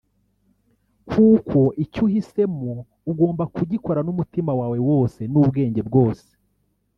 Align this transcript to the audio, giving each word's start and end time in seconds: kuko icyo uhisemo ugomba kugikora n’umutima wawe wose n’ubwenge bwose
kuko 1.09 1.59
icyo 1.83 2.01
uhisemo 2.07 2.71
ugomba 3.11 3.43
kugikora 3.55 3.99
n’umutima 4.03 4.51
wawe 4.59 4.77
wose 4.89 5.21
n’ubwenge 5.31 5.81
bwose 5.89 6.29